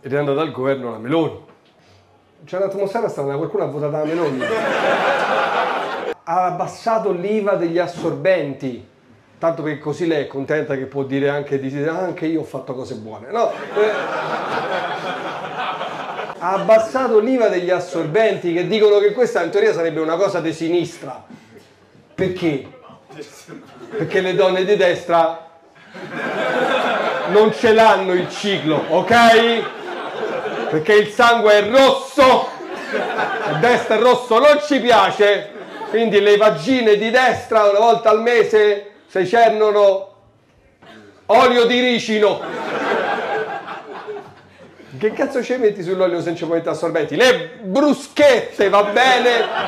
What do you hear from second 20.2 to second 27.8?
di sinistra. Perché? Perché le donne di destra non ce